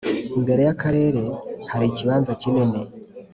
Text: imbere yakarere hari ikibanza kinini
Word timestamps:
imbere 0.37 0.61
yakarere 0.67 1.23
hari 1.71 1.85
ikibanza 1.91 2.31
kinini 2.41 2.79